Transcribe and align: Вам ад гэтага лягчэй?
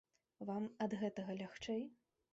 Вам 0.49 0.65
ад 0.87 0.97
гэтага 1.03 1.37
лягчэй? 1.43 1.81